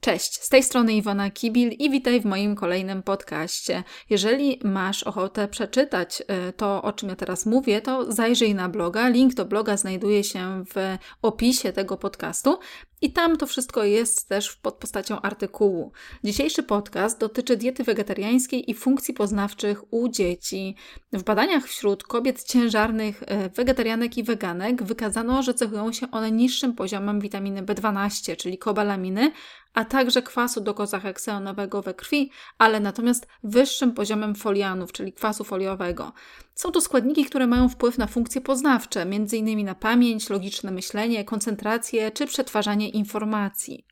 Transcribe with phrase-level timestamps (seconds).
[0.00, 3.84] Cześć, z tej strony Iwona Kibil i witaj w moim kolejnym podcaście.
[4.10, 9.08] Jeżeli masz ochotę przeczytać y, to, o czym ja teraz mówię, to zajrzyj na bloga.
[9.08, 12.58] Link do bloga znajduje się w opisie tego podcastu.
[13.02, 15.92] I tam to wszystko jest też pod postacią artykułu.
[16.24, 20.76] Dzisiejszy podcast dotyczy diety wegetariańskiej i funkcji poznawczych u dzieci.
[21.12, 26.74] W badaniach wśród kobiet ciężarnych, e, wegetarianek i weganek wykazano, że cechują się one niższym
[26.74, 29.32] poziomem witaminy B12, czyli kobalaminy,
[29.74, 36.12] a także kwasu dokozahekseonowego we krwi, ale natomiast wyższym poziomem folianów, czyli kwasu foliowego.
[36.54, 39.64] Są to składniki, które mają wpływ na funkcje poznawcze, m.in.
[39.64, 43.86] na pamięć, logiczne myślenie, koncentrację czy przetwarzanie informacji.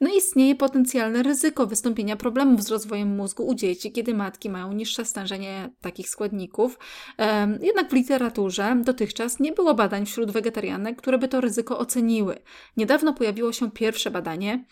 [0.00, 5.04] No istnieje potencjalne ryzyko wystąpienia problemów z rozwojem mózgu u dzieci, kiedy matki mają niższe
[5.04, 6.78] stężenie takich składników.
[7.60, 12.38] Jednak w literaturze dotychczas nie było badań wśród wegetarianek, które by to ryzyko oceniły.
[12.76, 14.64] Niedawno pojawiło się pierwsze badanie,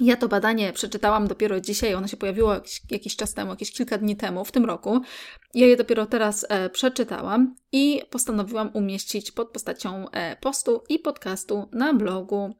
[0.00, 2.54] ja to badanie przeczytałam dopiero dzisiaj, ono się pojawiło
[2.90, 5.00] jakiś, czas temu, jakieś kilka dni temu, w tym roku.
[5.54, 11.68] Ja je dopiero teraz e, przeczytałam i postanowiłam umieścić pod postacią e, postu i podcastu
[11.72, 12.54] na blogu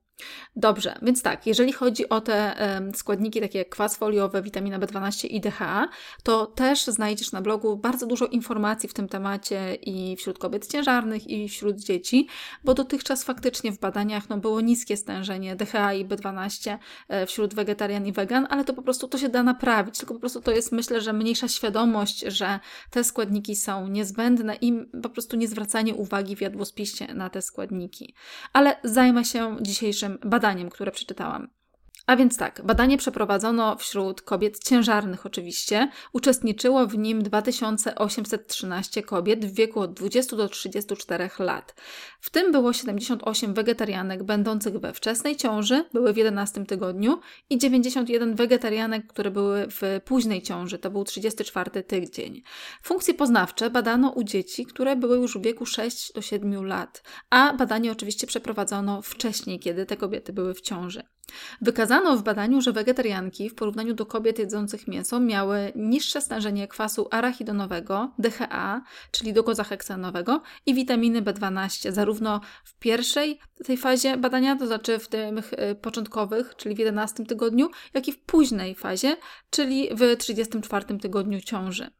[0.56, 2.56] Dobrze, więc tak, jeżeli chodzi o te
[2.94, 5.88] składniki takie jak kwas foliowy, witamina B12 i DHA,
[6.22, 11.30] to też znajdziesz na blogu bardzo dużo informacji w tym temacie i wśród kobiet ciężarnych,
[11.30, 12.28] i wśród dzieci,
[12.64, 18.06] bo dotychczas faktycznie w badaniach no, było niskie stężenie DHA i B12 e, wśród wegetarian
[18.06, 20.72] i wegan, ale to po prostu to się da naprawić, tylko po prostu to jest
[20.72, 26.36] myślę, że mniejsza świadomość, że te składniki są niezbędne i po prostu nie zwracanie uwagi
[26.36, 28.14] w jadłospisie na te składniki.
[28.52, 31.48] Ale zajmę się dzisiejszym badaniem, które przeczytałam.
[32.10, 35.90] A więc tak, badanie przeprowadzono wśród kobiet ciężarnych oczywiście.
[36.12, 41.74] Uczestniczyło w nim 2813 kobiet w wieku od 20 do 34 lat.
[42.20, 48.34] W tym było 78 wegetarianek będących we wczesnej ciąży, były w 11 tygodniu i 91
[48.34, 52.42] wegetarianek, które były w późnej ciąży, to był 34 tydzień.
[52.82, 57.54] Funkcje poznawcze badano u dzieci, które były już w wieku 6 do 7 lat, a
[57.54, 61.02] badanie oczywiście przeprowadzono wcześniej, kiedy te kobiety były w ciąży.
[61.60, 67.08] Wykazano w badaniu, że wegetarianki w porównaniu do kobiet jedzących mięso miały niższe stężenie kwasu
[67.10, 74.98] arachidonowego, DHA, czyli dokozaheksanowego i witaminy B12, zarówno w pierwszej tej fazie badania, to znaczy
[74.98, 79.16] w tych y, początkowych, czyli w 11 tygodniu, jak i w późnej fazie,
[79.50, 81.99] czyli w 34 tygodniu ciąży.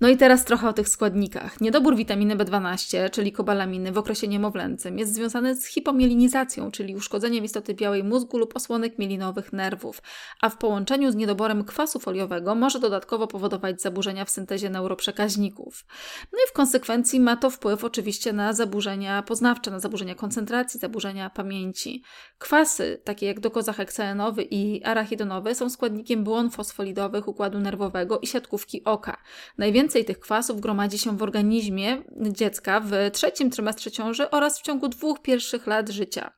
[0.00, 1.60] No i teraz trochę o tych składnikach.
[1.60, 7.74] Niedobór witaminy B12, czyli kobalaminy w okresie niemowlęcym jest związany z hipomielinizacją, czyli uszkodzeniem istoty
[7.74, 10.02] białej mózgu lub osłonek mielinowych nerwów,
[10.40, 15.86] a w połączeniu z niedoborem kwasu foliowego może dodatkowo powodować zaburzenia w syntezie neuroprzekaźników.
[16.32, 21.30] No i w konsekwencji ma to wpływ oczywiście na zaburzenia poznawcze, na zaburzenia koncentracji, zaburzenia
[21.30, 22.02] pamięci.
[22.38, 29.16] Kwasy, takie jak dokozaheksaenowy i arachidonowy, są składnikiem błon fosfolidowych układu nerwowego i siatkówki oka.
[29.58, 34.62] Najwięcej Najwięcej tych kwasów gromadzi się w organizmie dziecka w trzecim trymestrze ciąży oraz w
[34.62, 36.37] ciągu dwóch pierwszych lat życia.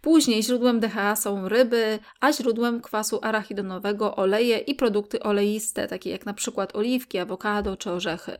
[0.00, 6.26] Później źródłem DHA są ryby, a źródłem kwasu arachidonowego oleje i produkty oleiste, takie jak
[6.26, 8.36] na przykład oliwki, awokado czy orzechy.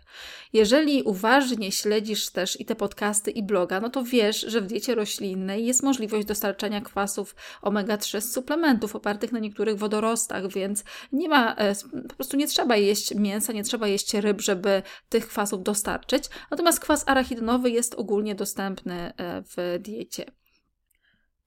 [0.53, 4.95] Jeżeli uważnie śledzisz też i te podcasty i bloga, no to wiesz, że w diecie
[4.95, 11.55] roślinnej jest możliwość dostarczania kwasów omega-3 z suplementów opartych na niektórych wodorostach, więc nie ma,
[11.55, 11.75] e,
[12.09, 16.25] po prostu nie trzeba jeść mięsa, nie trzeba jeść ryb, żeby tych kwasów dostarczyć.
[16.51, 20.40] Natomiast kwas arachidonowy jest ogólnie dostępny e, w diecie.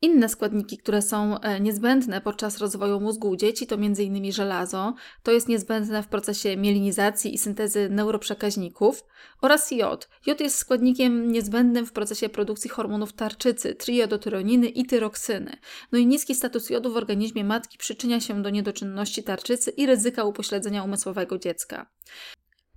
[0.04, 4.32] Inne składniki, które są e, niezbędne podczas rozwoju mózgu u dzieci, to m.in.
[4.32, 4.94] żelazo,
[5.24, 9.04] to jest niezbędne w procesie mielinizacji i syntezy neuroprzekaźników,
[9.42, 10.10] oraz jod.
[10.26, 15.58] Jod jest składnikiem niezbędnym w procesie produkcji hormonów tarczycy, triodotyroniny i tyroksyny.
[15.92, 20.24] No i niski status jodu w organizmie matki przyczynia się do niedoczynności tarczycy i ryzyka
[20.24, 21.86] upośledzenia umysłowego dziecka.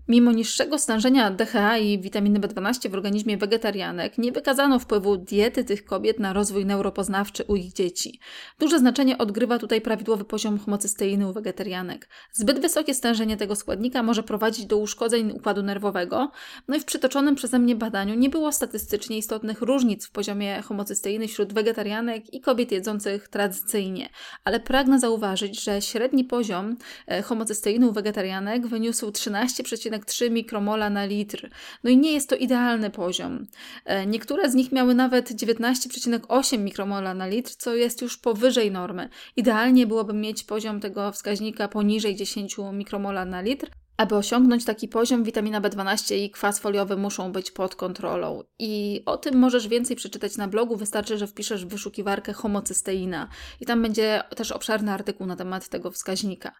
[0.08, 5.84] Mimo niższego stężenia DHA i witaminy B12 w organizmie wegetarianek, nie wykazano wpływu diety tych
[5.84, 8.20] kobiet na rozwój neuropoznawczy u ich dzieci.
[8.58, 12.08] Duże znaczenie odgrywa tutaj prawidłowy poziom homocysteiny u wegetarianek.
[12.32, 16.30] Zbyt wysokie stężenie tego składnika może prowadzić do uszkodzeń układu nerwowego,
[16.68, 21.28] no i w przytoczonym przeze mnie badaniu nie było statystycznie istotnych różnic w poziomie homocysteiny
[21.28, 24.08] wśród wegetarianek i kobiet jedzących tradycyjnie,
[24.44, 26.76] ale pragnę zauważyć, że średni poziom
[27.06, 31.50] e, homocysteiny u wegetarianek wyniósł 13,5 3 mikromola na litr.
[31.84, 33.46] No i nie jest to idealny poziom.
[33.84, 39.08] E, niektóre z nich miały nawet 19,8 mikromola na litr, co jest już powyżej normy.
[39.36, 45.24] Idealnie byłoby mieć poziom tego wskaźnika poniżej 10 mikromola na litr, Aby osiągnąć taki poziom,
[45.24, 48.42] witamina B12 i kwas foliowy muszą być pod kontrolą.
[48.58, 50.76] I o tym możesz więcej przeczytać na blogu.
[50.76, 53.28] Wystarczy, że wpiszesz w wyszukiwarkę homocysteina.
[53.60, 56.52] I tam będzie też obszerny artykuł na temat tego wskaźnika.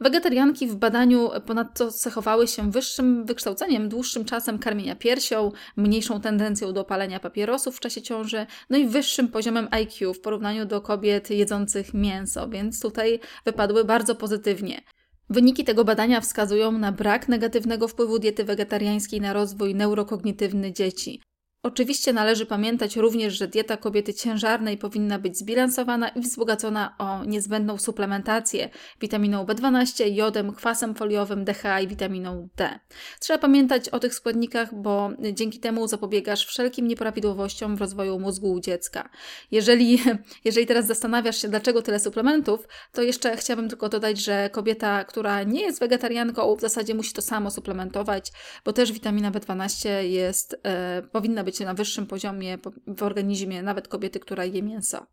[0.00, 6.84] Wegetarianki w badaniu ponadto cechowały się wyższym wykształceniem, dłuższym czasem karmienia piersią, mniejszą tendencją do
[6.84, 11.94] palenia papierosów w czasie ciąży, no i wyższym poziomem IQ w porównaniu do kobiet jedzących
[11.94, 14.80] mięso, więc tutaj wypadły bardzo pozytywnie.
[15.30, 21.20] Wyniki tego badania wskazują na brak negatywnego wpływu diety wegetariańskiej na rozwój neurokognitywny dzieci.
[21.64, 27.78] Oczywiście należy pamiętać również, że dieta kobiety ciężarnej powinna być zbilansowana i wzbogacona o niezbędną
[27.78, 28.68] suplementację
[29.00, 32.78] witaminą B12, jodem, kwasem foliowym, DHA i witaminą D.
[33.20, 38.60] Trzeba pamiętać o tych składnikach, bo dzięki temu zapobiegasz wszelkim nieprawidłowościom w rozwoju mózgu u
[38.60, 39.08] dziecka.
[39.50, 39.98] Jeżeli,
[40.44, 45.42] jeżeli teraz zastanawiasz się, dlaczego tyle suplementów, to jeszcze chciałabym tylko dodać, że kobieta, która
[45.42, 48.32] nie jest wegetarianką, w zasadzie musi to samo suplementować,
[48.64, 54.20] bo też witamina B12 jest, e, powinna być na wyższym poziomie w organizmie nawet kobiety,
[54.20, 55.06] która je mięso.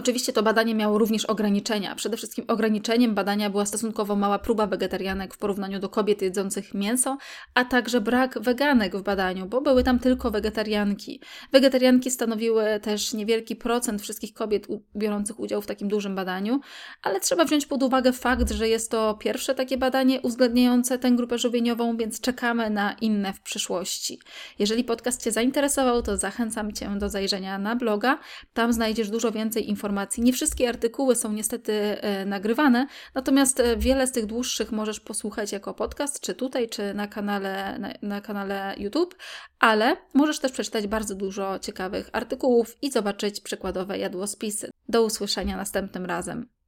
[0.00, 1.94] Oczywiście to badanie miało również ograniczenia.
[1.94, 7.18] Przede wszystkim ograniczeniem badania była stosunkowo mała próba wegetarianek w porównaniu do kobiet jedzących mięso,
[7.54, 11.20] a także brak weganek w badaniu, bo były tam tylko wegetarianki.
[11.52, 14.66] Wegetarianki stanowiły też niewielki procent wszystkich kobiet
[14.96, 16.60] biorących udział w takim dużym badaniu,
[17.02, 21.38] ale trzeba wziąć pod uwagę fakt, że jest to pierwsze takie badanie uwzględniające tę grupę
[21.38, 24.20] żywieniową, więc czekamy na inne w przyszłości.
[24.58, 28.18] Jeżeli podcast Cię zainteresował, to zachęcam Cię do zajrzenia na bloga.
[28.52, 30.22] Tam znajdziesz dużo więcej informacji informacji.
[30.22, 35.52] Nie wszystkie artykuły są niestety e, nagrywane, natomiast e, wiele z tych dłuższych możesz posłuchać
[35.52, 39.16] jako podcast, czy tutaj, czy na kanale, na, na kanale YouTube,
[39.58, 44.70] ale możesz też przeczytać bardzo dużo ciekawych artykułów i zobaczyć przykładowe jadłospisy.
[44.88, 46.59] Do usłyszenia następnym razem.